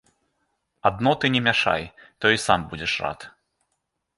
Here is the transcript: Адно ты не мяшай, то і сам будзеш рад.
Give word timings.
Адно 0.89 1.11
ты 1.25 1.31
не 1.35 1.41
мяшай, 1.47 1.83
то 2.25 2.33
і 2.37 2.41
сам 2.47 2.59
будзеш 2.73 2.97
рад. 3.05 3.19